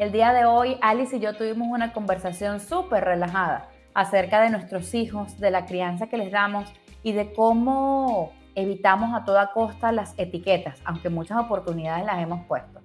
[0.00, 4.94] El día de hoy, Alice y yo tuvimos una conversación súper relajada acerca de nuestros
[4.94, 6.72] hijos, de la crianza que les damos
[7.02, 12.80] y de cómo evitamos a toda costa las etiquetas, aunque muchas oportunidades las hemos puesto.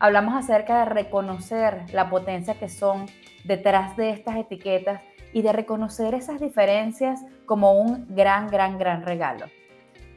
[0.00, 3.06] Hablamos acerca de reconocer la potencia que son
[3.44, 5.00] detrás de estas etiquetas
[5.32, 9.46] y de reconocer esas diferencias como un gran, gran, gran regalo.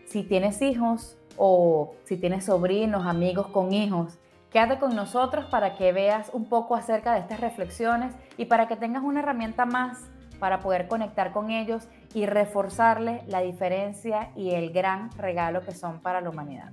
[0.08, 4.20] Si tienes hijos o si tienes sobrinos, amigos con hijos,
[4.54, 8.76] Quédate con nosotros para que veas un poco acerca de estas reflexiones y para que
[8.76, 14.72] tengas una herramienta más para poder conectar con ellos y reforzarles la diferencia y el
[14.72, 16.72] gran regalo que son para la humanidad.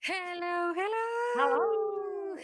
[0.00, 2.36] Hello, hello.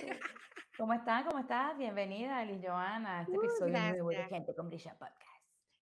[0.76, 1.24] ¿Cómo están?
[1.24, 1.78] ¿Cómo estás?
[1.78, 4.28] Bienvenida, Ali Joana, a este Uh, episodio de gracias.
[4.28, 5.22] Gente con Brillo Podcast.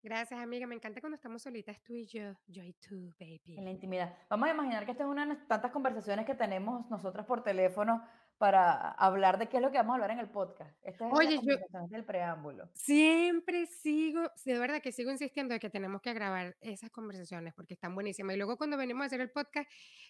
[0.03, 0.65] Gracias, amiga.
[0.65, 2.33] Me encanta cuando estamos solitas tú y yo.
[2.47, 3.55] Yo y tú, baby.
[3.59, 4.15] En la intimidad.
[4.31, 8.03] Vamos a imaginar que esta es una de tantas conversaciones que tenemos nosotras por teléfono
[8.41, 10.75] para hablar de qué es lo que vamos a hablar en el podcast.
[10.81, 11.57] Esta es Oye, yo-
[11.89, 12.71] del preámbulo.
[12.73, 17.75] Siempre sigo, de verdad que sigo insistiendo de que tenemos que grabar esas conversaciones porque
[17.75, 18.33] están buenísimas.
[18.33, 19.69] Y luego cuando venimos a hacer el podcast,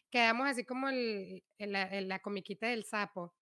[0.10, 3.36] quedamos así como el, en la, comiquita del sapo.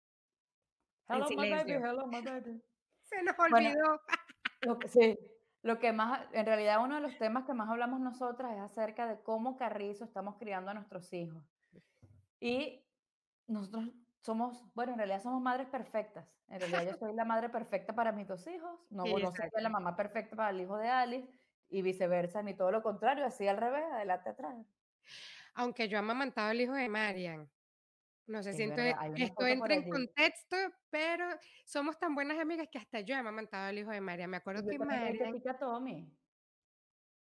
[1.10, 2.64] Hello, my baby, hello, my baby.
[3.04, 4.02] Se nos Bueno, olvidó.
[4.62, 5.20] Lo que, sí,
[5.64, 9.06] lo que más, en realidad uno de los temas que más hablamos nosotras es acerca
[9.06, 11.44] de cómo Carrizo estamos criando a nuestros hijos.
[12.40, 12.86] Y
[13.48, 13.90] nosotros
[14.28, 16.28] somos, bueno, en realidad somos madres perfectas.
[16.50, 19.50] En realidad yo soy la madre perfecta para mis dos hijos, no, Sí, no soy
[19.62, 21.30] la mamá perfecta para el hijo de Alice
[21.70, 24.54] y viceversa, ni todo lo contrario, así al revés, adelante atrás.
[25.54, 27.50] Aunque yo amamantaba al hijo de Marian.
[28.26, 28.64] No sé Es si
[29.24, 30.58] esto entra en contexto,
[30.90, 31.26] pero
[31.64, 34.30] somos tan buenas amigas que hasta yo he amamantado al hijo de Marian.
[34.30, 35.32] Me acuerdo yo que Marian...
[35.32, 36.14] ti que a Tommy.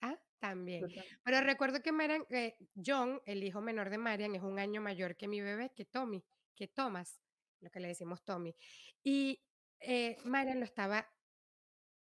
[0.00, 0.86] Ah, también.
[1.24, 5.16] Pero recuerdo que Marian, eh, John, el hijo menor de Marian, es un año mayor
[5.16, 6.24] que mi bebé, que Tommy,
[6.54, 7.20] que Thomas,
[7.60, 8.54] lo que le decimos Tommy.
[9.02, 9.42] Y
[9.80, 11.06] eh, Marian lo estaba,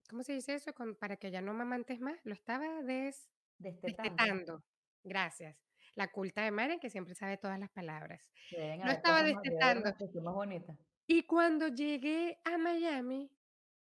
[0.09, 0.73] ¿cómo se dice eso?
[0.73, 4.03] Con- para que ya no mamantes más, lo estaba des, Destetando.
[4.03, 4.63] destetando.
[5.03, 5.57] Gracias.
[5.95, 8.29] La culta de Marian, que siempre sabe todas las palabras.
[8.51, 9.83] Deben Lo estaba más, destetando.
[10.23, 10.77] más bonita.
[11.07, 13.31] Y cuando llegué a Miami,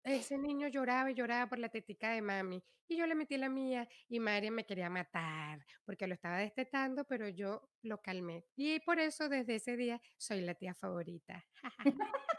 [0.04, 2.62] ese niño lloraba y lloraba por la tetica de mami.
[2.86, 7.04] Y yo le metí la mía y Marian me quería matar porque lo estaba destetando,
[7.04, 8.44] pero yo lo calmé.
[8.56, 11.44] Y por eso desde ese día soy la tía favorita.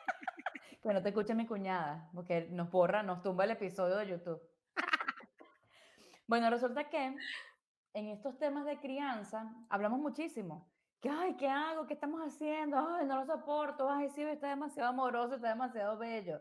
[0.81, 4.39] Que no te escuche mi cuñada, porque nos borra, nos tumba el episodio de YouTube.
[6.27, 7.15] Bueno, resulta que
[7.93, 10.71] en estos temas de crianza hablamos muchísimo.
[11.01, 11.87] Que, ay, ¿qué hago?
[11.87, 12.77] ¿Qué estamos haciendo?
[12.77, 13.89] Ay, no lo soporto.
[13.89, 16.39] Ay, sí, está demasiado amoroso, está demasiado bello.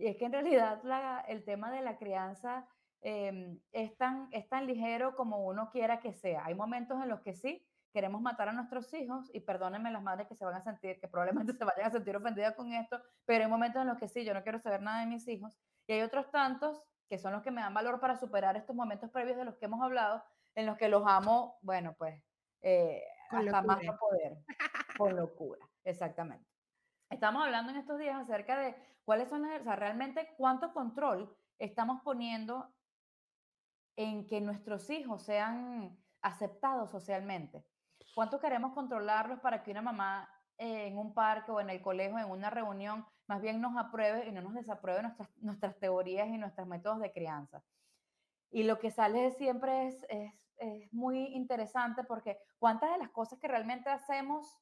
[0.00, 2.66] Y es que en realidad la- el tema de la crianza
[3.02, 6.44] em, es, tan, es tan ligero como uno quiera que sea.
[6.46, 10.26] Hay momentos en los que sí, queremos matar a nuestros hijos y perdónenme las madres
[10.28, 13.44] que se van a sentir, que probablemente se vayan a sentir ofendidas con esto, pero
[13.44, 15.58] hay momentos en los que sí, yo no quiero saber nada de mis hijos.
[15.86, 19.10] Y hay otros tantos que son los que me dan valor para superar estos momentos
[19.10, 20.22] previos de los que hemos hablado,
[20.54, 22.22] en los que los amo, bueno, pues
[22.62, 24.38] eh, hasta más no poder,
[24.98, 26.49] con locura, exactamente.
[27.20, 31.30] Estamos hablando en estos días acerca de cuáles son las, o sea, realmente cuánto control
[31.58, 32.72] estamos poniendo
[33.94, 37.62] en que nuestros hijos sean aceptados socialmente.
[38.14, 42.16] ¿Cuánto queremos controlarlos para que una mamá eh, en un parque o en el colegio,
[42.16, 46.38] en una reunión, más bien nos apruebe y no nos desapruebe nuestras, nuestras teorías y
[46.38, 47.62] nuestros métodos de crianza?
[48.50, 53.38] Y lo que sale siempre es, es, es muy interesante porque cuántas de las cosas
[53.38, 54.58] que realmente hacemos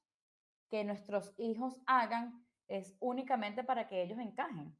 [0.70, 4.76] que nuestros hijos hagan es únicamente para que ellos encajen.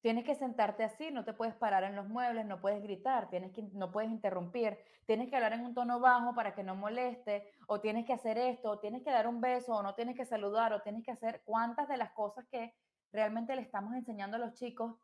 [0.00, 3.52] Tienes que sentarte así, no te puedes parar en los muebles, no puedes gritar, tienes
[3.52, 7.50] que, no puedes interrumpir, tienes que hablar en un tono bajo para que no moleste,
[7.68, 10.26] o tienes que hacer esto, o tienes que dar un beso, o no tienes que
[10.26, 12.74] saludar, o tienes que hacer cuántas de las cosas que
[13.12, 14.94] realmente le estamos enseñando a los chicos,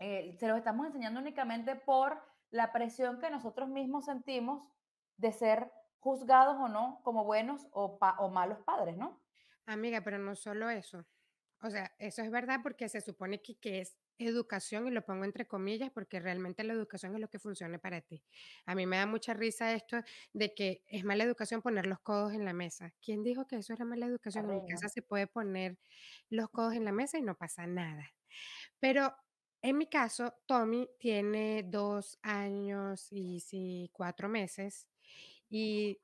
[0.00, 2.20] eh, se los estamos enseñando únicamente por
[2.50, 4.68] la presión que nosotros mismos sentimos
[5.16, 7.98] de ser juzgados o no como buenos o,
[8.30, 9.20] malos padres, ¿no?
[9.66, 11.06] Amiga, pero no solo eso.
[11.62, 15.24] O sea, eso es verdad porque se supone que, que es educación, y lo pongo
[15.24, 18.22] entre comillas, porque realmente la educación es lo que funcione para ti.
[18.66, 19.98] A mí me da mucha risa esto
[20.32, 22.92] de que es mala educación poner los codos en la mesa.
[23.02, 24.50] ¿Quién dijo que eso era mala educación?
[24.50, 25.78] En mi casa se puede poner
[26.28, 28.12] los codos en la mesa y no pasa nada.
[28.78, 29.14] Pero
[29.62, 34.86] en mi caso, Tommy tiene 2 años y sí, 4 meses,
[35.48, 35.98] y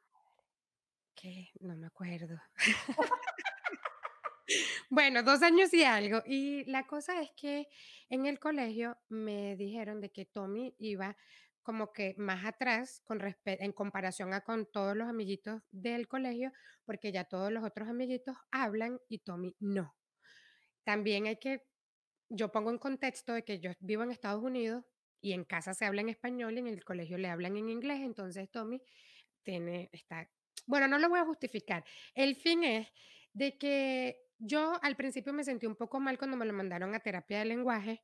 [1.14, 1.50] ¿qué?
[1.60, 2.40] No me acuerdo.
[4.88, 6.22] Bueno, 2 años y algo.
[6.26, 7.68] Y la cosa es que
[8.08, 11.16] en el colegio me dijeron de que Tommy iba
[11.62, 16.52] como que más atrás con en comparación a con todos los amiguitos del colegio,
[16.84, 19.94] porque ya todos los otros amiguitos hablan y Tommy no.
[20.84, 21.66] También hay que
[22.30, 24.84] yo pongo en contexto de que yo vivo en Estados Unidos
[25.20, 28.00] y en casa se habla en español y en el colegio le hablan en inglés,
[28.00, 28.80] entonces Tommy
[29.42, 30.30] tiene está
[30.66, 31.84] bueno, no lo voy a justificar.
[32.14, 32.88] El fin es
[33.32, 37.00] de que yo al principio me sentí un poco mal cuando me lo mandaron a
[37.00, 38.02] terapia de lenguaje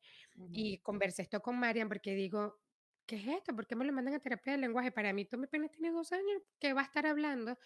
[0.53, 2.61] y conversé esto con Marian porque digo,
[3.07, 3.55] ¿qué es esto?
[3.55, 4.93] ¿Por qué me lo mandan a terapia de lenguaje?
[4.93, 7.59] Para mí, Tommy apenas tiene 2 años, ¿qué va a estar hablando?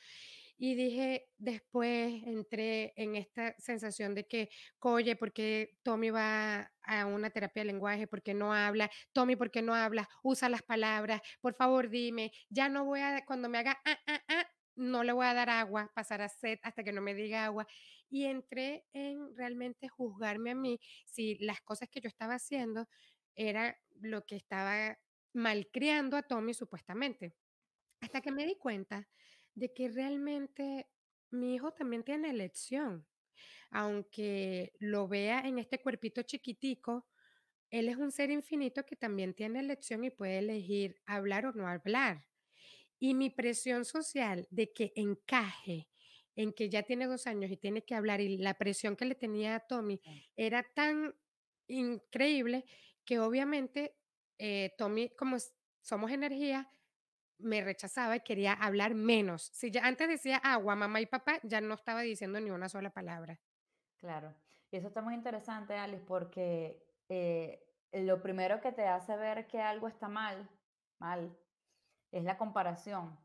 [0.58, 4.50] Y dije, después entré en esta sensación de que,
[4.80, 8.06] oye, ¿por qué Tommy va a una terapia de lenguaje?
[8.06, 8.90] ¿Por qué no habla?
[9.14, 10.06] Tommy, ¿por qué no hablas?
[10.22, 14.22] Usa las palabras, por favor, dime, ya no voy a, cuando me haga, ah, ah,
[14.28, 14.46] ah,
[14.76, 17.66] no le voy a dar agua, pasar a sed hasta que no me diga agua.
[18.10, 22.86] Y entré en realmente juzgarme a mí si las cosas que yo estaba haciendo
[23.36, 24.98] era lo que estaba
[25.32, 27.34] malcriando a Tommy supuestamente.
[28.00, 29.08] Hasta que me di cuenta
[29.54, 30.88] de que realmente
[31.30, 33.06] mi hijo también tiene elección,
[33.70, 37.06] aunque lo vea en este cuerpito chiquitico,
[37.70, 41.68] él es un ser infinito que también tiene elección y puede elegir hablar o no
[41.68, 42.26] hablar.
[42.98, 45.89] Y mi presión social de que encaje,
[46.36, 49.14] en que ya tiene 2 años y tiene que hablar, y la presión que le
[49.14, 50.00] tenía a Tommy
[50.36, 51.14] era tan
[51.66, 52.64] increíble
[53.04, 53.96] que obviamente,
[54.38, 55.36] eh, Tommy, como
[55.80, 56.70] somos energía,
[57.38, 59.50] me rechazaba y quería hablar menos.
[59.52, 62.90] Si ya antes decía agua, mamá y papá, ya no estaba diciendo ni una sola
[62.90, 63.40] palabra.
[63.96, 64.34] claro.
[64.72, 67.60] Y eso está muy interesante, Alice, porque eh,
[67.92, 70.48] lo primero que te hace ver que algo está mal,
[70.98, 71.36] mal,
[72.12, 73.18] es la comparación.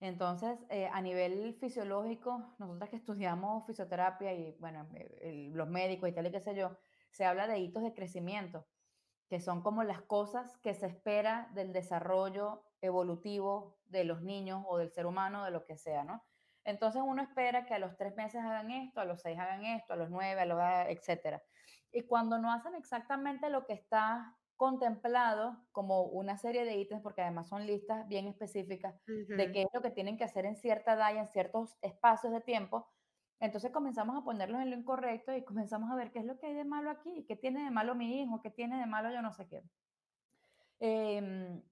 [0.00, 4.86] Entonces, eh, a nivel fisiológico, nosotras que estudiamos fisioterapia y, bueno,
[5.54, 6.76] los médicos y tal y qué sé yo,
[7.10, 8.66] se habla de hitos de crecimiento,
[9.28, 14.76] que son como las cosas que se espera del desarrollo evolutivo de los niños o
[14.78, 16.22] del ser humano, de lo que sea, ¿no?
[16.64, 19.94] Entonces uno espera que a los tres meses hagan esto, a los seis hagan esto,
[19.94, 21.42] a los nueve, a los, etcétera.
[21.92, 27.22] Y cuando no hacen exactamente lo que está contemplado como una serie de ítems, porque
[27.22, 30.94] además son listas bien específicas, de qué es lo que tienen que hacer en cierta
[30.94, 32.88] edad y en ciertos espacios de tiempo,
[33.38, 36.46] entonces comenzamos a ponerlos en lo incorrecto y comenzamos a ver qué es lo que
[36.46, 39.20] hay de malo aquí, qué tiene de malo mi hijo, qué tiene de malo yo
[39.20, 39.62] no sé qué.
[40.78, 41.62] Em,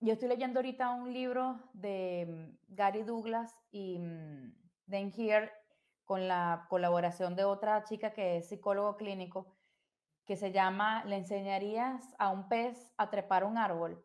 [0.00, 4.54] yo estoy leyendo ahorita un libro de mm, Gary Douglas y mm,
[4.86, 5.50] Dan Here
[6.04, 9.57] con la colaboración de otra chica que es psicólogo clínico,
[10.28, 14.04] que se llama ¿Le enseñarías a un pez a trepar un árbol?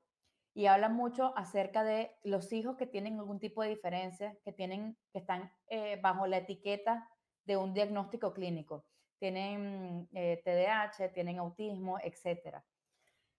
[0.55, 4.97] y habla mucho acerca de los hijos que tienen algún tipo de diferencia, que, tienen,
[5.11, 7.09] que están eh, bajo la etiqueta
[7.45, 8.85] de un diagnóstico clínico.
[9.19, 12.63] Tienen eh, TDAH, tienen autismo, etcétera.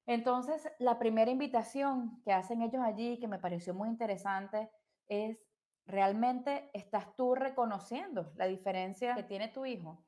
[0.07, 4.71] Entonces, la primera invitación que hacen ellos allí, que me pareció muy interesante,
[5.07, 5.39] es,
[5.87, 10.05] ¿realmente estás tú reconociendo la diferencia que tiene tu hijo?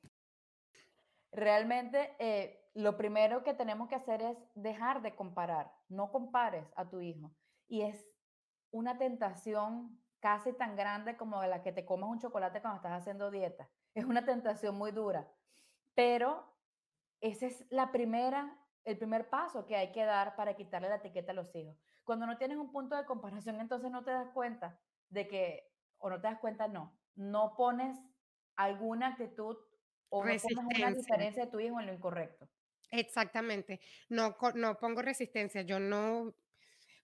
[1.31, 5.73] Realmente, eh, lo primero que tenemos que hacer es dejar de comparar.
[5.89, 7.31] No compares a tu hijo.
[7.67, 8.07] Y es
[8.69, 13.31] una tentación casi tan grande como la que te comas un chocolate cuando estás haciendo
[13.31, 13.67] dieta.
[13.95, 15.27] Es una tentación muy dura.
[15.95, 16.53] Pero
[17.19, 18.55] ese es la primera,
[18.85, 21.75] el primer paso que hay que dar para quitarle la etiqueta a los hijos.
[22.03, 24.79] Cuando no tienes un punto de comparación, entonces no te das cuenta
[25.09, 27.97] de que, o no te das cuenta, no, no pones
[28.55, 29.57] alguna actitud
[30.09, 32.47] o no pones una diferencia de tu hijo en lo incorrecto.
[32.91, 33.79] Exactamente.
[34.09, 35.61] No no pongo resistencia.
[35.61, 36.33] Yo no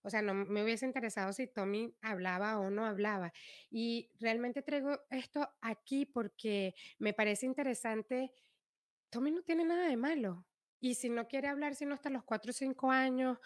[0.02, 3.32] o sea, no me hubiese interesado si Tommy hablaba o no hablaba.
[3.70, 8.32] Y realmente traigo esto aquí porque me parece interesante
[9.10, 10.46] Tommy no tiene nada de malo.
[10.80, 13.38] Y si no quiere hablar, sino hasta los 4 o 5 años,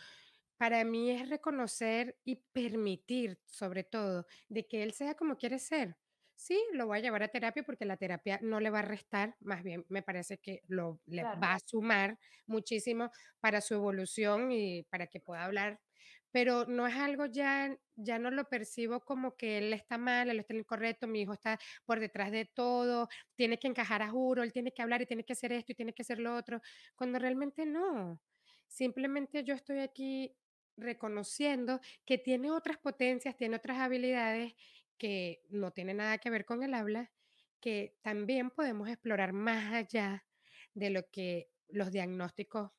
[0.58, 5.96] para mí es reconocer y permitir, sobre todo, de que él sea como quiere ser.
[6.40, 9.36] Sí, lo voy a llevar a terapia porque la terapia no le va a restar,
[9.40, 12.16] más bien me parece que lo le Claro, va a sumar
[12.46, 15.80] muchísimo para su evolución y para que pueda hablar.
[16.32, 20.40] pero no es algo ya ya no lo percibo como que él está mal, él
[20.40, 24.52] está incorrecto, mi hijo está por detrás de todo, tiene que encajar a juro, él
[24.52, 26.60] tiene que hablar y tiene que hacer esto y tiene que hacer lo otro,
[26.96, 28.20] cuando realmente no.
[28.68, 30.36] Simplemente yo estoy aquí
[30.76, 34.54] reconociendo que tiene otras potencias, tiene otras habilidades
[34.98, 37.10] que no tienen nada que ver con el habla,
[37.60, 40.24] que también podemos explorar más allá
[40.74, 42.72] de lo que los diagnósticos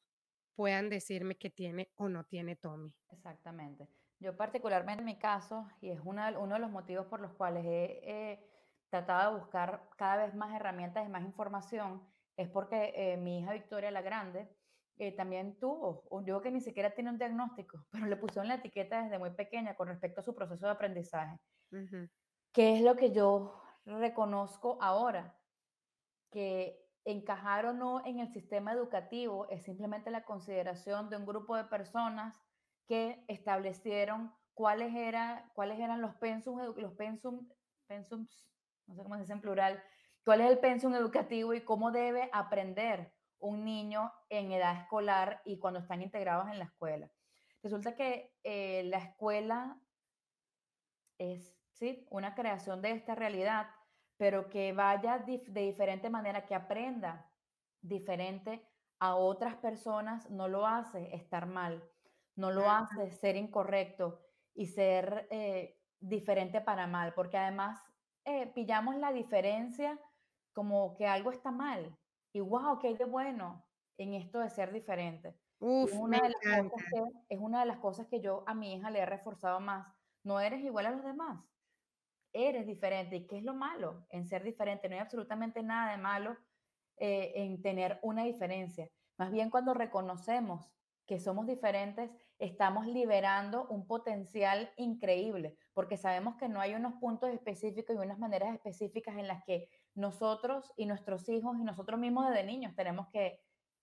[0.56, 2.94] puedan decirme que tiene o no tiene Tommy.
[3.12, 3.88] Exactamente.
[4.20, 7.64] Yo particularmente en mi caso, y es una- uno de los motivos por los cuales
[7.66, 8.40] he
[8.90, 12.04] tratado de buscar cada vez más herramientas y más información,
[12.36, 14.50] es porque eh, mi hija Victoria la Grande
[15.00, 18.56] eh, también tuvo, o digo que ni siquiera tiene un diagnóstico, pero le pusieron la
[18.56, 21.40] etiqueta desde muy pequeña con respecto a su proceso de aprendizaje.
[21.72, 22.10] Ujú,
[22.52, 25.40] ¿Qué es lo que yo reconozco ahora?
[26.30, 31.56] Que encajar o no en el sistema educativo es simplemente la consideración de un grupo
[31.56, 32.36] de personas
[32.86, 37.48] que establecieron cuáles, era, cuáles eran los pensum, los pensum,
[37.88, 38.52] pensums,
[38.86, 39.82] no sé cómo se dice en plural,
[40.26, 45.60] cuál es el pensum educativo y cómo debe aprender un niño en edad escolar y
[45.60, 47.12] cuando están integrados en la escuela.
[47.62, 49.82] Resulta que eh, la escuela
[51.18, 53.68] es, sí, una creación de esta realidad,
[54.18, 57.32] pero que vaya dif- de diferente manera, que aprenda
[57.82, 58.66] diferente
[59.00, 61.84] a otras personas, no lo hace estar mal,
[62.36, 64.20] no lo hace ser incorrecto
[64.54, 67.82] y ser eh, diferente para mal, porque además
[68.26, 70.00] eh, pillamos la diferencia
[70.54, 71.98] como que algo está mal
[72.40, 73.66] y wow, ¿qué hay de bueno
[73.98, 75.38] en esto de ser diferente?
[75.84, 76.70] Es Uf, me una de las encanta.
[76.70, 79.60] cosas que, es una de las cosas que yo a mi hija le he reforzado
[79.60, 79.88] más.
[80.24, 81.44] No eres igual a los demás,
[82.34, 83.18] eres diferente.
[83.18, 84.88] ¿Y qué es lo malo en ser diferente?
[84.88, 86.38] No hay absolutamente nada de malo
[86.98, 88.90] eh, en tener una diferencia.
[89.18, 90.72] Más bien cuando reconocemos
[91.06, 97.32] que somos diferentes, estamos liberando un potencial increíble, porque sabemos que no hay unos puntos
[97.32, 99.70] específicos y unas maneras específicas en las que
[100.00, 103.42] nosotros y nuestros hijos y nosotros mismos desde niños tenemos que,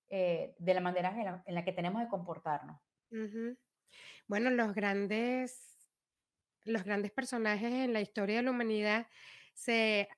[0.08, 2.80] eh, de la manera en la, que tenemos que comportarnos.
[3.10, 3.56] Ujú.
[4.26, 5.88] Bueno, los grandes,
[6.64, 9.06] los grandes personajes en la historia de la humanidad,
[9.54, 10.08] se,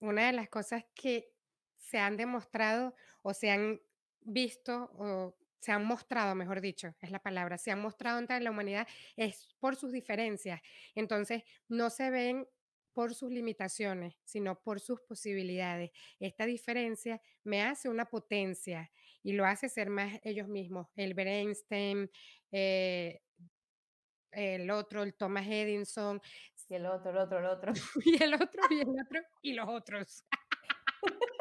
[0.00, 1.34] una de las cosas que
[1.76, 3.80] se han demostrado o se han
[4.20, 8.50] visto o se han mostrado, mejor dicho, es la palabra, se han mostrado entre la
[8.50, 10.60] humanidad es por sus diferencias.
[10.94, 12.48] Entonces, no se ven
[12.92, 15.90] por sus limitaciones, sino por sus posibilidades.
[16.20, 18.90] Esta diferencia me hace una potencia
[19.22, 20.88] y lo hace ser más ellos mismos.
[20.96, 22.10] El Einstein,
[22.50, 23.20] eh,
[24.32, 26.20] el otro, el Thomas Edison,
[26.68, 27.72] Y el otro, el otro, el otro.
[28.04, 30.24] y el otro, y el otro, y los otros.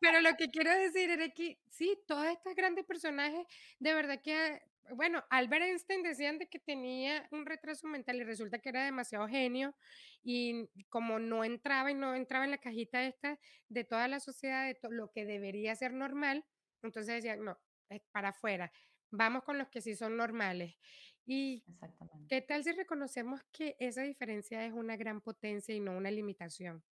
[0.00, 3.46] Pero lo que quiero decir es que sí, todos estos grandes personajes,
[3.78, 4.60] de verdad que,
[4.90, 9.28] bueno, Albert Einstein decían de que tenía un retraso mental y resulta que era demasiado
[9.28, 9.74] genio
[10.22, 13.38] y como no entraba y no entraba en la cajita esta
[13.68, 16.44] de toda la sociedad, de lo que debería ser normal,
[16.82, 18.72] entonces decían, no, es para afuera,
[19.10, 20.76] vamos con los que sí son normales.
[21.26, 22.26] ¿Y Exactamente.
[22.28, 26.84] qué tal si reconocemos que esa diferencia es una gran potencia y no una limitación?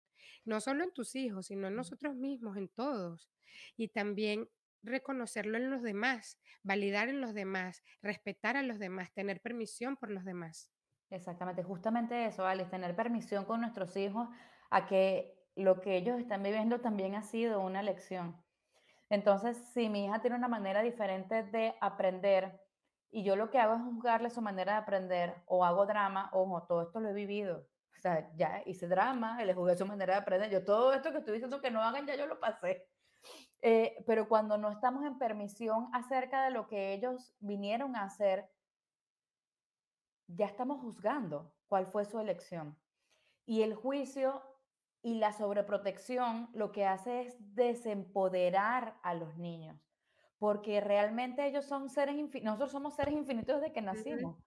[0.46, 3.30] No solo en tus hijos, sino en nosotros mismos, en todos.
[3.76, 4.48] Y también
[4.84, 10.12] reconocerlo en los demás, validar en los demás, respetar a los demás, tener permisión por
[10.12, 10.72] los demás.
[11.10, 14.30] Exactamente, justamente eso, Alex, tener permisión con nuestros hijos
[14.70, 18.42] a que lo que ellos están viviendo también ha sido una lección.
[19.10, 22.62] Entonces, si mi hija tiene una manera diferente de aprender
[23.12, 26.64] y yo lo que hago es juzgarle su manera de aprender o hago drama, ojo,
[26.64, 27.68] todo esto lo he vivido.
[27.98, 30.50] O sea, ya hice drama, le jugué su manera de aprender.
[30.50, 32.88] Yo todo esto que estoy diciendo que no hagan, ya yo lo pasé.
[33.62, 38.50] Eh, pero cuando no estamos en permisión acerca de lo que ellos vinieron a hacer,
[40.28, 42.78] ya estamos juzgando cuál fue su elección.
[43.46, 44.42] Y el juicio
[45.04, 49.91] y la sobreprotección lo que hace es desempoderar a los niños,
[50.42, 54.40] porque realmente ellos son seres infinitos, nosotros somos seres infinitos desde que nacimos.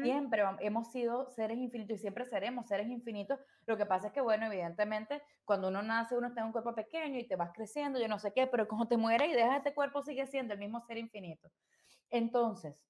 [0.00, 3.40] Siempre hemos sido seres infinitos y siempre seremos seres infinitos.
[3.66, 6.72] Lo que pasa es que, bueno, evidentemente, cuando uno nace, uno está en un cuerpo
[6.72, 9.56] pequeño y te vas creciendo, yo no sé qué, pero cuando te mueres y dejas
[9.56, 11.50] este cuerpo, sigue siendo el mismo ser infinito.
[12.10, 12.86] Entonces,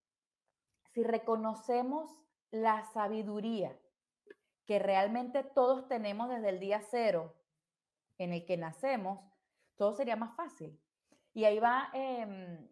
[0.91, 2.15] si reconocemos
[2.51, 3.75] la sabiduría
[4.67, 7.35] que realmente todos tenemos desde el día cero
[8.19, 9.19] en el que nacemos,
[9.77, 10.79] todo sería más fácil.
[11.33, 12.69] Y ahí va, em,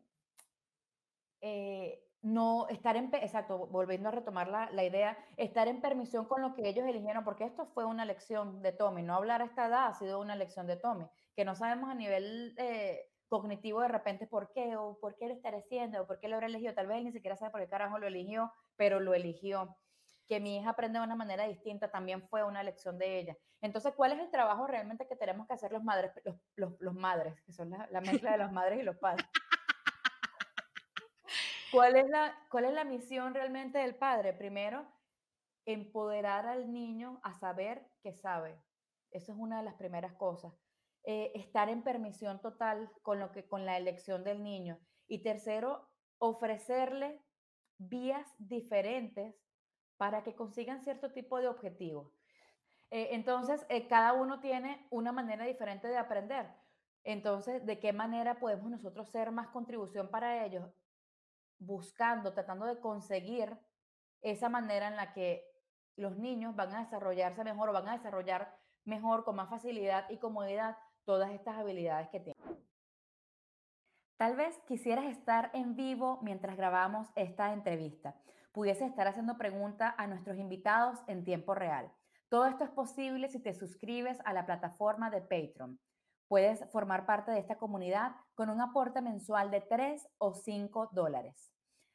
[1.40, 6.42] eh, no estar en, exacto, volviendo a retomar la, la idea, estar en permisión con
[6.42, 9.66] lo que ellos eligieron, porque esto fue una lección de Tommy, no hablar a esta
[9.66, 13.88] edad ha sido una lección de Tommy, que no sabemos a nivel eh, cognitivo de
[13.88, 14.76] repente, ¿por qué?
[14.76, 16.02] O ¿por qué lo estará haciendo?
[16.02, 16.74] O ¿por qué lo habrá elegido?
[16.74, 19.76] Tal vez él ni siquiera sabe por qué carajo lo eligió, pero lo eligió.
[20.28, 23.36] Que mi hija aprende de una manera distinta también fue una lección de ella.
[23.62, 26.12] Entonces, ¿cuál es el trabajo realmente que tenemos que hacer los madres,
[26.56, 29.26] los, los, madres, que son la, la mezcla de los madres y los padres?
[31.72, 34.32] ¿Cuál es, la, ¿Cuál es la misión realmente del padre?
[34.32, 34.86] Primero,
[35.66, 38.58] empoderar al niño a saber que sabe.
[39.10, 40.54] Eso es una de las primeras cosas.
[41.04, 44.78] Eh, estar en permisión total con, lo que, con la elección del niño.
[45.06, 47.22] Y tercero, ofrecerle
[47.78, 49.34] vías diferentes
[49.98, 52.10] para que consigan cierto tipo de objetivos.
[52.90, 56.48] Eh, entonces, eh, cada uno tiene una manera diferente de aprender.
[57.04, 60.72] Entonces, ¿de qué manera podemos nosotros ser más contribución para ellos?
[61.58, 63.58] Buscando, tratando de conseguir
[64.22, 65.44] esa manera en la que
[65.96, 70.18] los niños van a desarrollarse mejor o van a desarrollar mejor, con más facilidad y
[70.18, 72.68] comodidad todas estas habilidades que tienen.
[74.16, 78.16] Tal vez quisieras estar en vivo mientras grabamos esta entrevista.
[78.52, 81.92] Pudiese estar haciendo preguntas a nuestros invitados en tiempo real.
[82.28, 85.78] Todo esto es posible si te suscribes a la plataforma de Patreon.
[86.28, 91.52] Puedes formar parte de esta comunidad con un aporte mensual de 3 o 5 dólares.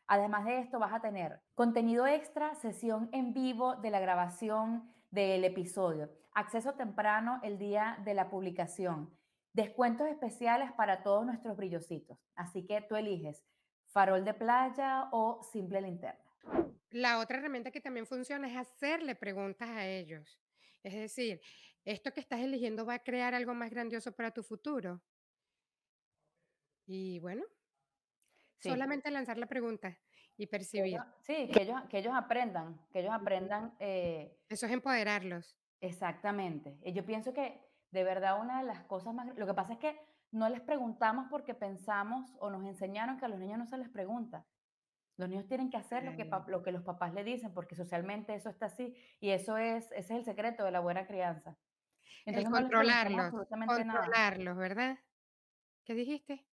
[0.07, 5.43] Además de esto, vas a tener contenido extra, sesión en vivo de la grabación del
[5.43, 9.15] episodio, acceso temprano el día de la publicación,
[9.53, 12.17] descuentos especiales para todos nuestros brillositos.
[12.35, 13.43] Así que tú eliges
[13.89, 16.22] farol de playa o simple linterna.
[16.91, 20.39] La otra herramienta que también funciona es hacerle preguntas a ellos.
[20.83, 21.41] Es decir,
[21.85, 25.01] esto que estás eligiendo va a crear algo más grandioso para tu futuro.
[26.85, 27.43] Y bueno,
[28.59, 29.97] Sí, solamente lanzar la pregunta
[30.37, 30.97] y percibir.
[31.21, 35.57] sí, que ellos, que ellos aprendan, que ellos aprendan eh, Eso es empoderarlos.
[35.81, 36.77] exactamente.
[36.83, 37.59] Y yo pienso que
[37.91, 39.99] de verdad una de las cosas más, lo que pasa es que
[40.31, 43.89] no les preguntamos porque pensamos o nos enseñaron que a los niños no se les
[43.89, 44.45] pregunta.
[45.17, 47.75] Los niños tienen que hacer lo que, pa- lo que los papás le dicen, porque
[47.75, 51.55] socialmente eso está así y eso es, ese es el secreto de la buena crianza.
[52.25, 53.31] El Entonces no preguntamos controlarlos,
[53.85, 53.93] nada.
[53.93, 54.99] controlarlos, ¿verdad?
[55.85, 56.45] ¿Qué dijiste?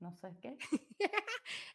[0.00, 0.56] No sé qué.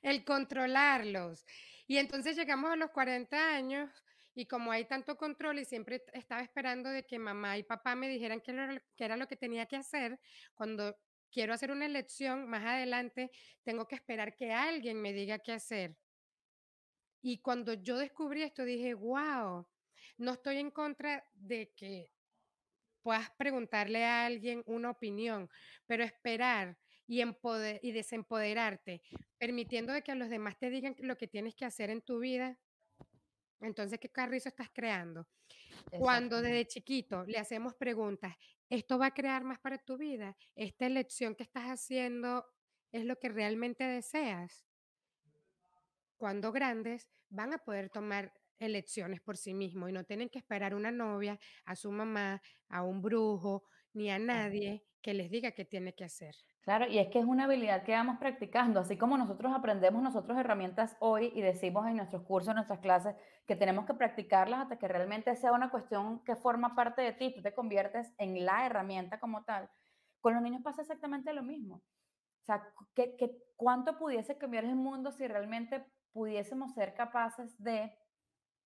[0.01, 1.45] El controlarlos.
[1.87, 3.89] Y entonces llegamos a los 40 años
[4.33, 8.07] y como hay tanto control y siempre estaba esperando de que mamá y papá me
[8.09, 10.19] dijeran qué era, qué era lo que tenía que hacer,
[10.55, 10.97] cuando
[11.31, 13.31] quiero hacer una elección más adelante,
[13.63, 15.97] tengo que esperar que alguien me diga qué hacer.
[17.21, 19.67] Y cuando yo descubrí esto, dije, wow,
[20.17, 22.11] no estoy en contra de que
[23.01, 25.49] puedas preguntarle a alguien una opinión,
[25.85, 26.77] pero esperar
[27.07, 29.01] y, empode- y desempoderarte,
[29.37, 32.59] permitiendo de que los demás te digan lo que tienes que hacer en tu vida,
[33.59, 35.27] entonces, ¿qué carrizo estás creando?
[35.95, 38.35] Cuando desde chiquito le hacemos preguntas,
[38.69, 40.37] ¿esto va a crear más para tu vida?
[40.55, 42.45] ¿Esta elección que estás haciendo
[42.91, 44.66] es lo que realmente deseas?
[46.17, 50.73] Cuando grandes van a poder tomar elecciones por sí mismos y no tienen que esperar
[50.75, 55.65] una novia, a su mamá, a un brujo, ni a nadie que les diga qué
[55.65, 56.35] tiene que hacer.
[56.61, 60.37] Claro, y es que es una habilidad que vamos practicando, así como nosotros aprendemos nosotros
[60.37, 63.15] herramientas hoy y decimos en nuestros cursos, en nuestras clases,
[63.47, 67.33] que tenemos que practicarlas hasta que realmente sea una cuestión que forma parte de ti,
[67.33, 69.69] tú te conviertes en la herramienta como tal.
[70.19, 71.75] Con los niños pasa exactamente lo mismo.
[71.75, 75.85] O sea, ¿qué, qué- cuánto pudiese cambiar el mundo si realmente
[76.17, 77.95] pudiésemos ser capaces de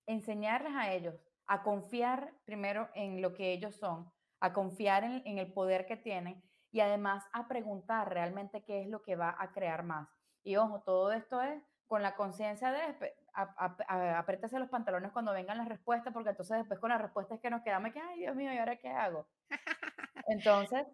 [0.08, 4.10] enseñarles a ellos a confiar primero en lo que ellos son,
[4.40, 8.88] a confiar en, en el poder que tienen y además a preguntar realmente qué es
[8.88, 10.08] lo que va a crear más.
[10.44, 15.68] Y ojo, todo esto es con la conciencia de apriétese los pantalones cuando vengan las
[15.68, 18.58] respuestas, porque entonces después con las respuestas que nos quedamos, que, ay Dios mío, ¿y
[18.60, 19.28] ahora qué hago?
[20.30, 20.88] Entonces,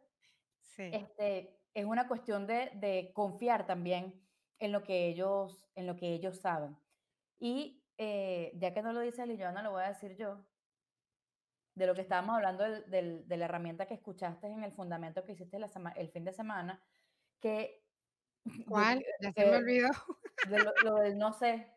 [0.60, 0.84] Sí.
[0.92, 4.27] este, es una cuestión de, de confiar también
[4.60, 6.78] en lo que ellos, en lo que ellos saben.
[7.40, 10.46] Y eh, ya que no lo dice Liliana, lo voy a decir yo,
[11.76, 15.24] de lo que estábamos hablando del- del- de la herramienta que escuchaste en el fundamento
[15.24, 16.82] que hiciste la sema- el fin de semana,
[17.40, 17.84] que
[18.68, 19.06] ¿Cuál?
[19.20, 19.90] Ya se me olvidó.
[20.50, 21.72] de lo, lo del no sé.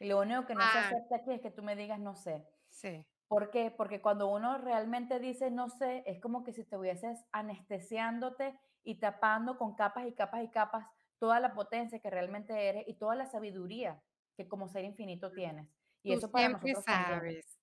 [0.00, 2.46] Lo único que no se Ah, acepta aquí es que tú me digas no sé.
[2.68, 3.06] sí.
[3.28, 3.70] ¿Por qué?
[3.70, 9.00] Porque cuando uno realmente dice no sé, es como que si te hubieses anestesiándote y
[9.00, 10.86] tapando con capas y capas y capas
[11.18, 14.02] toda la potencia que realmente eres y toda la sabiduría
[14.36, 15.68] que como ser infinito tienes.
[16.02, 17.20] Y Tú eso para siempre nosotros también.
[17.20, 17.58] sabes.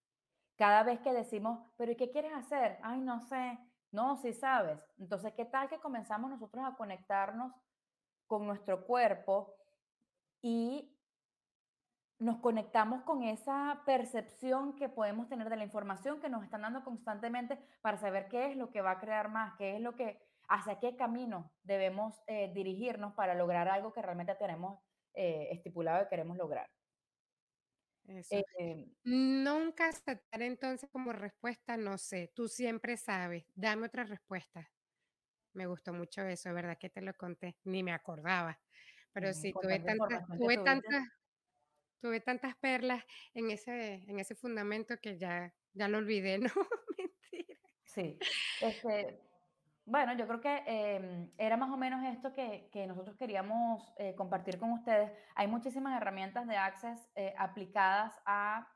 [0.58, 2.80] Cada vez que decimos, pero ¿y qué quieres hacer?
[2.84, 3.60] Ay, no sé.
[3.92, 4.80] No, sí sabes.
[4.98, 7.54] Entonces, ¿qué tal que comenzamos nosotros a conectarnos
[8.28, 9.56] con nuestro cuerpo
[10.42, 10.90] y
[12.20, 16.84] nos conectamos con esa percepción que podemos tener de la información que nos están dando
[16.84, 20.22] constantemente para saber qué es lo que va a crear más, qué es lo que,
[20.54, 24.80] hacia qué camino debemos eh, dirigirnos para lograr algo que realmente tenemos
[25.16, 26.70] eh, estipulado y queremos lograr.
[28.08, 28.36] Eso.
[28.60, 34.70] Eh, Nunca aceptar entonces como respuesta, no sé, tú siempre sabes, dame otra respuesta.
[35.54, 38.60] Me gustó mucho eso, de verdad que te lo conté, ni me acordaba.
[39.12, 41.08] Pero sí, tuve tanta tantas, tuve tantas,
[42.00, 46.52] tuve tantas perlas en ese, en ese fundamento que ya, ya lo olvidé, ¿no?
[46.98, 47.60] Mentira.
[47.86, 48.18] Sí.
[48.62, 49.20] Este,
[49.86, 54.16] bueno, yo creo que em, era más o menos esto que, que nosotros queríamos eh,
[54.16, 55.12] compartir con ustedes.
[55.36, 58.68] Hay muchísimas herramientas de Access eh, aplicadas a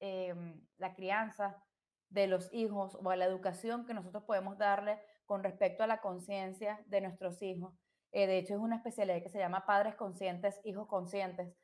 [0.00, 1.62] em, la crianza
[2.08, 6.00] de los hijos o a la educación que nosotros podemos darle con respecto a la
[6.00, 7.74] conciencia de nuestros hijos.
[8.12, 11.54] Eh, de hecho, es una especialidad que se llama Padres Conscientes, Hijos Conscientes.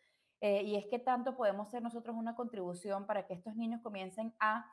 [0.41, 4.35] Eh, y es que tanto podemos ser nosotros una contribución para que estos niños comiencen
[4.41, 4.67] a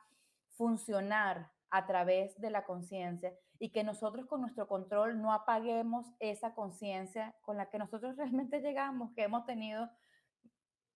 [0.56, 6.54] funcionar a través de la conciencia y que nosotros con nuestro control no apaguemos esa
[6.56, 9.90] conciencia con la que nosotros realmente llegamos, que hemos tenido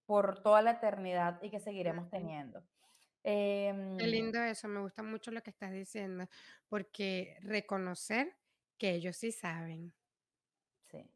[0.07, 2.63] por toda la eternidad y que seguiremos teniendo.
[3.97, 6.29] Qué Em, lindo eso, me gusta mucho lo que estás diciendo,
[6.69, 8.37] porque reconocer
[8.79, 9.95] que ellos sí saben.
[10.91, 11.11] sí.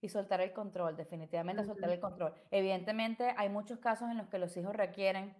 [0.00, 1.92] Y soltar el control, definitivamente soltar Ujú.
[1.92, 2.34] el control.
[2.50, 5.36] Evidentemente, hay muchos casos en los que los hijos requieren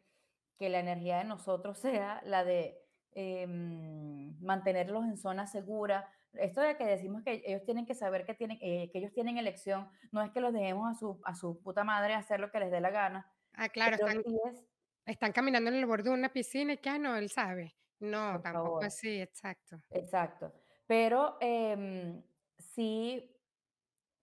[0.59, 2.82] que la energía de nosotros sea la de
[3.15, 6.09] em, mantenerlos en zona segura.
[6.35, 9.39] Esto de que decimos que ellos tienen que saber que, tienen, eh, que ellos tienen
[9.39, 12.61] elección, no es que los dejemos a su, a su puta madre hacer lo que
[12.61, 14.65] les dé la gana, Ah, claro, están es,
[15.07, 17.77] Están caminando en el borde de una piscina y que, ah, no, él sabe.
[18.01, 19.81] No, tampoco favor, así, exacto.
[19.91, 20.53] exacto.
[20.87, 22.23] Pero em,
[22.59, 23.29] sí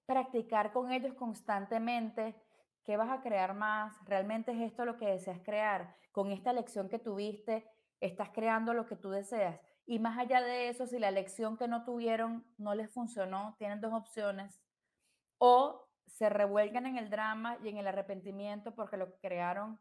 [0.06, 2.36] practicar con ellos constantemente,
[2.84, 3.95] ¿qué vas a crear más?
[4.06, 5.95] ¿Realmente es esto lo que deseas crear?
[6.12, 7.65] Con esta lección que tuviste,
[8.02, 9.60] estás creando lo que tú deseas.
[9.86, 13.82] Y más allá de eso, si la lección que no tuvieron no les funcionó, tienen
[13.82, 14.62] dos opciones.
[15.38, 19.80] O se revuelcan en el drama y en el arrepentimiento porque lo que crearon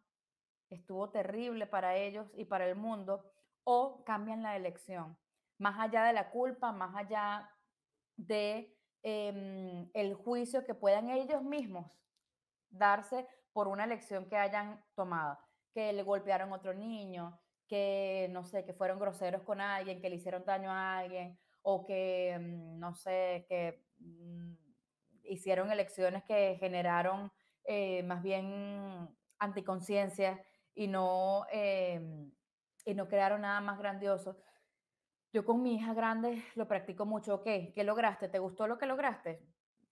[0.71, 3.25] estuvo terrible para ellos y para el mundo,
[3.65, 5.17] o cambian la elección.
[5.59, 7.51] Más allá de la culpa, más allá
[8.17, 11.91] de em, el juicio que puedan ellos mismos
[12.71, 15.39] darse por una elección que hayan tomado,
[15.73, 20.11] que le golpearon a otro niño, que no sé, que fueron groseros con alguien, que
[20.11, 24.55] le hicieron daño a alguien, o que mm, no sé, que mm,
[25.25, 27.31] hicieron elecciones que generaron
[27.65, 30.43] eh, más bien anticonciencia
[30.75, 32.33] y no, em,
[32.85, 34.39] y no crearon nada más grandioso.
[35.33, 37.37] Yo con mi hija grande lo practico mucho.
[37.37, 38.29] Ok, ¿qué lograste?
[38.29, 39.47] ¿Te gustó lo que lograste?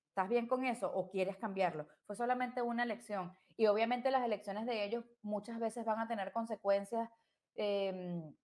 [0.08, 1.86] ¿Estás bien con eso o quieres cambiarlo?
[2.06, 3.36] Fue solamente una elección.
[3.58, 7.10] Y obviamente las elecciones de ellos muchas veces van a tener consecuencias
[7.56, 8.34] em,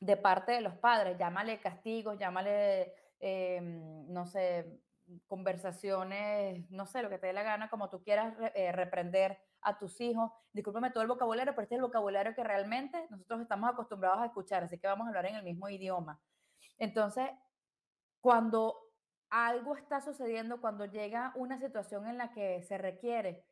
[0.00, 1.18] de parte de los padres.
[1.18, 4.80] Llámale castigos, llámale, em, no sé,
[5.26, 9.78] conversaciones, no sé, lo que te dé la gana, como tú quieras eh, reprender a
[9.78, 10.30] tus hijos.
[10.52, 14.26] Discúlpame todo el vocabulario, pero este es el vocabulario que realmente nosotros estamos acostumbrados a
[14.26, 16.20] escuchar, así que vamos a hablar en el mismo idioma.
[16.78, 17.28] Entonces,
[18.20, 18.84] cuando
[19.30, 23.44] algo está sucediendo, cuando llega una situación en la que se requiere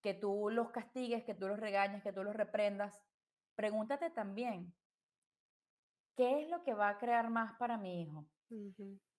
[0.00, 2.96] que tú los castigues, que tú los regañes, que tú los reprendas,
[3.56, 4.72] pregúntate también,
[6.16, 8.24] ¿qué es lo que va a crear más para mi hijo?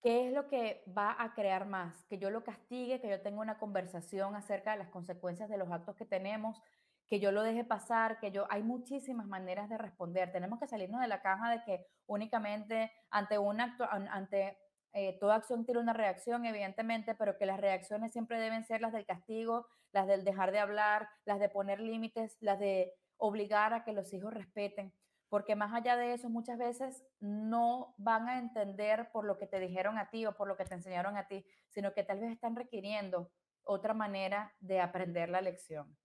[0.02, 2.06] ¿Qué es lo que va a crear más?
[2.06, 5.70] Que yo lo castigue, que yo tenga una conversación acerca de las consecuencias de los
[5.72, 6.62] actos que tenemos,
[7.10, 8.46] que yo lo deje pasar, que yo...
[8.50, 10.32] Hay muchísimas maneras de responder.
[10.32, 14.58] Tenemos que salirnos de la caja de que únicamente ante un acto, an- ante
[14.94, 18.94] eh, toda acción tiene una reacción, evidentemente, pero que las reacciones siempre deben ser las
[18.94, 23.84] del castigo, las del dejar de hablar, las de poner límites, las de obligar a
[23.84, 24.94] que los hijos respeten
[25.30, 29.60] porque más allá de eso muchas veces no van a entender por lo que te
[29.60, 32.32] dijeron a ti o por lo que te enseñaron a ti, sino que tal vez
[32.32, 33.32] están requiriendo
[33.64, 35.98] otra manera de aprender la lección.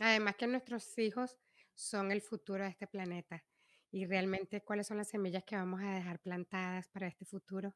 [0.00, 1.38] Además que nuestros hijos
[1.74, 3.44] son el futuro de este planeta
[3.90, 7.72] y realmente cuáles son las semillas que vamos a dejar plantadas para este futuro.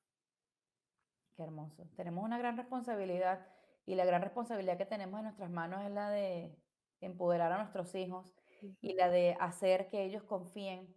[1.37, 1.89] Qué hermoso.
[1.97, 3.47] Tenemos una gran responsabilidad
[3.87, 6.59] y la gran responsabilidad que tenemos en nuestras manos es la de
[7.01, 8.35] empoderar a nuestros hijos
[8.81, 10.95] y la de hacer que ellos confíen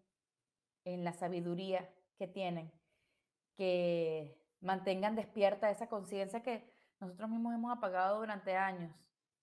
[0.84, 2.72] en la sabiduría que tienen,
[3.56, 8.94] que mantengan despierta esa conciencia que nosotros mismos hemos apagado durante años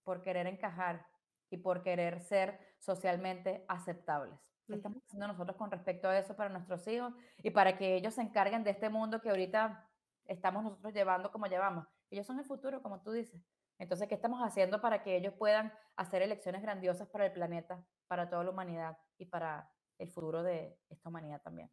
[0.04, 1.06] por querer encajar
[1.50, 4.38] y por querer ser socialmente aceptables.
[4.66, 8.14] ¿Qué estamos haciendo nosotros con respecto a eso para nuestros hijos y para que ellos
[8.14, 9.88] se encarguen de este mundo que ahorita
[10.26, 11.86] estamos nosotros llevando como llevamos?
[12.10, 13.42] Ellos son el futuro, como tú dices.
[13.78, 18.28] Entonces, ¿qué estamos haciendo para que ellos puedan hacer elecciones grandiosas para el planeta, para
[18.28, 21.70] toda la humanidad y para el futuro de esta humanidad también?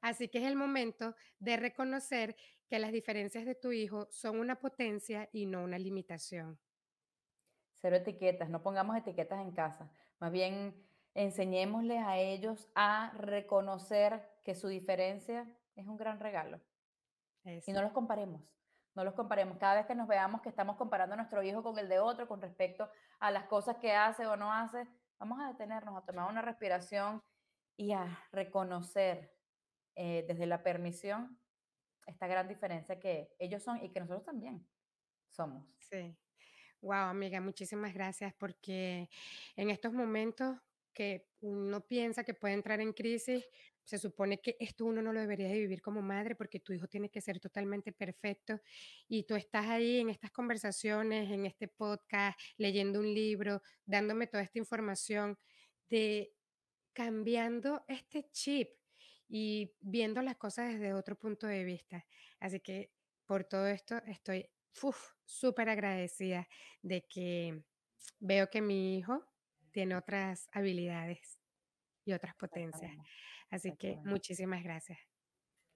[0.00, 2.36] Así que es el momento de reconocer
[2.68, 6.58] que las diferencias de tu hijo son una potencia y no una limitación.
[7.74, 9.92] Cero etiquetas, no pongamos etiquetas en casa.
[10.18, 10.74] Más bien
[11.14, 16.60] enseñémosles a ellos a reconocer que su diferencia es un gran regalo.
[17.44, 18.40] Y no los comparemos,
[18.94, 19.58] no los comparemos.
[19.58, 22.28] Cada vez que nos veamos que estamos comparando a nuestro hijo con el de otro
[22.28, 22.88] con respecto
[23.20, 24.86] a las cosas que hace o no hace,
[25.18, 27.22] vamos a detenernos, a tomar una respiración
[27.76, 29.34] y a reconocer
[29.94, 31.38] eh, desde la permisión
[32.06, 34.66] esta gran diferencia que ellos son y que nosotros también
[35.30, 35.64] somos.
[35.78, 36.16] Sí.
[36.80, 39.08] Wow, amiga, muchísimas gracias porque
[39.54, 40.58] en estos momentos
[40.92, 43.44] que uno piensa que puede entrar en crisis,
[43.84, 46.86] se supone que esto uno no lo debería de vivir como madre porque tu hijo
[46.86, 48.60] tiene que ser totalmente perfecto
[49.08, 54.42] y tú estás ahí en estas conversaciones, en este podcast, leyendo un libro, dándome toda
[54.42, 55.38] esta información
[55.88, 56.32] de
[56.92, 58.68] cambiando este chip
[59.28, 62.06] y viendo las cosas desde otro punto de vista.
[62.38, 62.92] Así que
[63.26, 64.48] por todo esto estoy
[65.24, 66.48] súper agradecida
[66.82, 67.62] de que
[68.20, 69.31] veo que mi hijo
[69.72, 71.38] tiene otras habilidades
[72.04, 72.92] y otras potencias.
[73.50, 74.98] Así que muchísimas gracias.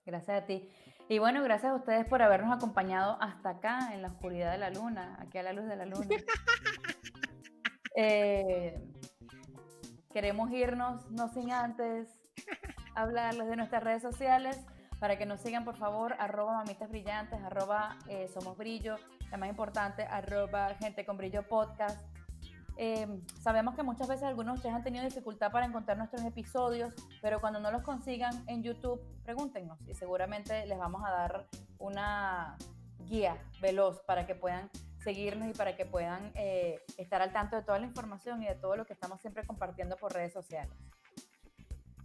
[0.05, 0.71] Gracias a ti.
[1.09, 4.71] Y bueno, gracias a ustedes por habernos acompañado hasta acá en la oscuridad de la
[4.71, 6.09] luna, aquí a la luz de la luna.
[7.99, 8.79] Eh,
[10.13, 12.11] queremos irnos, no sin antes
[12.95, 14.67] hablarles de nuestras redes sociales
[14.99, 18.97] para que nos sigan, por favor, arroba mamitas brillantes, arroba eh, somos brillo,
[19.31, 22.01] la más importante, arroba gente con brillo podcast.
[22.79, 26.93] Em, sabemos que muchas veces algunos de ustedes han tenido dificultad para encontrar nuestros episodios,
[27.23, 31.47] pero cuando no los consigan en YouTube, pregúntenos y seguramente les vamos a dar
[31.79, 32.57] una
[33.09, 34.71] guía veloz para que puedan
[35.03, 38.57] seguirnos y para que puedan eh, estar al tanto de toda la información y de
[38.57, 40.75] todo lo que estamos siempre compartiendo por redes sociales.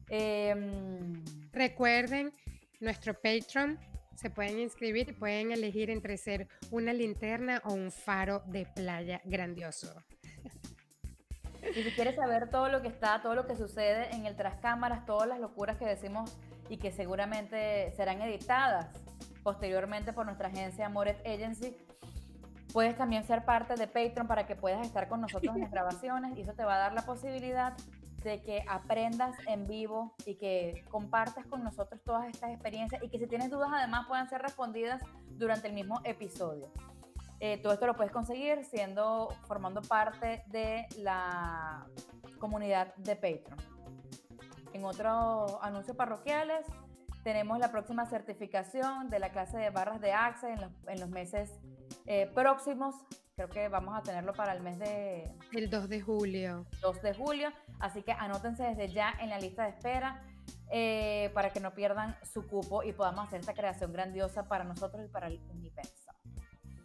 [0.08, 2.34] Em, Recuerden
[2.80, 3.78] nuestro Patreon.
[4.16, 9.22] Se pueden inscribir y pueden elegir entre ser una linterna o un faro de playa
[9.26, 10.04] grandioso.
[11.76, 14.56] Y si quieres saber todo lo que está, todo lo que sucede en el tras
[14.56, 16.36] cámaras, todas las locuras que decimos
[16.70, 18.88] y que seguramente serán editadas
[19.44, 21.76] posteriormente por nuestra agencia Moret Agency,
[22.74, 26.38] puedes también ser parte de Patreon para que puedas estar con nosotros en las grabaciones
[26.38, 27.74] y eso te va a dar la posibilidad
[28.24, 33.18] de que aprendas en vivo y que compartas con nosotros todas estas experiencias y que
[33.18, 36.72] si tienes dudas además puedan ser respondidas durante el mismo episodio.
[37.44, 41.88] Eh, todo esto lo puedes conseguir siendo, formando parte de la
[42.38, 43.58] comunidad de Patreon.
[44.74, 46.68] En otros anuncios parroquiales,
[47.24, 51.10] tenemos la próxima certificación de la clase de barras de Access en los, en los
[51.10, 51.52] meses
[52.06, 52.94] eh, próximos.
[53.36, 55.32] Creo que vamos a tenerlo para el mes de...
[55.52, 56.68] El 2 de julio.
[56.82, 57.50] 2 de julio.
[57.80, 60.24] Así que anótense desde ya en la lista de espera
[60.72, 65.04] eh, para que no pierdan su cupo y podamos hacer esta creación grandiosa para nosotros
[65.06, 66.01] y para el universo.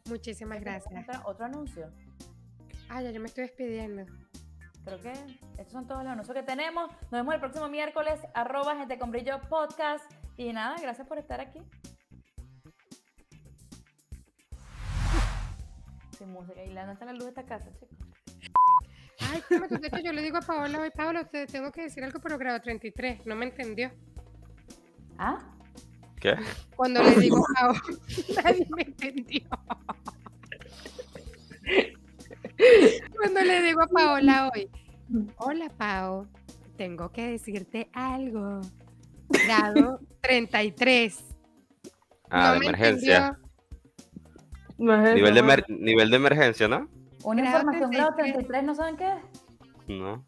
[0.09, 0.92] Muchísimas gracias.
[1.25, 1.92] Otro, anuncio.
[2.88, 4.05] Ah, ya yo me estoy despidiendo.
[4.85, 5.12] Creo que
[5.59, 6.90] estos son todos los anuncios que tenemos.
[7.03, 10.09] Nos vemos el próximo miércoles, arroba gente con brillo podcast.
[10.37, 11.61] Y nada, gracias por estar aquí.
[16.16, 16.62] Sin música.
[16.62, 17.99] Y la no está la luz de esta casa, chicos.
[19.21, 19.42] Ay,
[20.05, 23.27] yo le digo a Paola hoy, Paola, te tengo que decir algo, pero grado 33,
[23.27, 23.90] no me entendió.
[25.19, 25.38] ¿Ah?
[26.21, 26.37] ¿Qué?
[26.77, 27.81] Cuando le digo a Paola,
[28.45, 29.49] nadie me entendió.
[33.26, 34.70] Cuando le digo a Paola hoy,
[35.38, 36.28] hola Pao,
[36.76, 38.60] tengo que decirte algo.
[39.28, 41.24] Grado 33.
[42.30, 43.36] Ah, de emergencia.
[44.78, 46.88] Nivel de, nivel de emergencia, ¿no?
[47.24, 49.12] Una información grado 33, ¿no saben qué
[49.88, 50.24] No.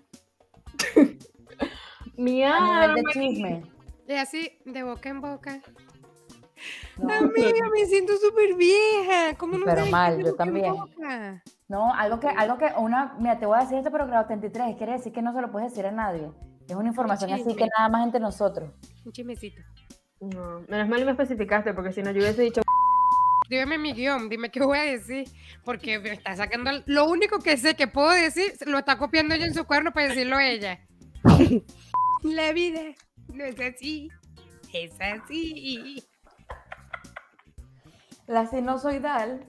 [2.16, 2.58] Mía.
[2.60, 3.62] Nivel de chisme.
[4.08, 5.60] Y así, de boca en boca.
[6.96, 9.34] Amiga, me siento súper vieja.
[9.36, 10.74] ¿Cómo no Pero mal, yo también.
[11.68, 14.76] No, algo que, algo que una, mira, te voy a decir esto, pero grado 33,
[14.76, 16.30] quiere decir que no se lo puedes decir a nadie.
[16.66, 18.70] Es una información así que nada más entre nosotros.
[19.04, 19.60] Un chismecito.
[20.20, 22.62] No, menos mal me especificaste, porque si no yo hubiese dicho
[23.48, 25.26] Dime mi guion, dime qué voy a decir,
[25.64, 29.46] porque me está sacando lo único que sé que puedo decir, lo está copiando ella
[29.46, 30.80] en su cuerno para decirlo ella.
[32.22, 32.82] La vida
[33.32, 34.10] no es así,
[34.74, 36.04] es así.
[38.28, 39.44] La sinusoidal.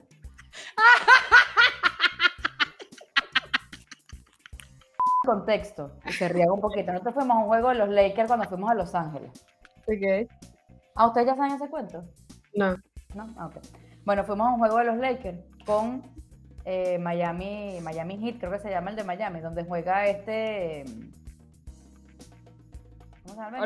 [5.24, 6.90] Contexto, se riega un poquito.
[6.90, 9.46] Nosotros fuimos a un juego de los Lakers cuando fuimos a Los Ángeles.
[9.86, 10.26] Ok.
[10.94, 12.02] ¿A ustedes ya saben ese cuento?
[12.54, 12.74] No.
[13.14, 13.28] ¿No?
[13.36, 13.56] Ah, ok.
[14.04, 16.02] Bueno, fuimos a un juego de los Lakers con
[16.64, 20.86] eh, Miami, Miami Heat, creo que se llama el de Miami, donde juega este.
[23.24, 23.58] ¿Cómo se llama?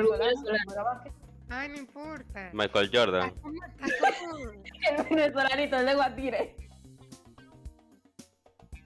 [1.57, 2.51] Ay, no importa.
[2.53, 3.33] Michael Jordan.
[4.91, 6.57] El venezolanito, el de Guatire.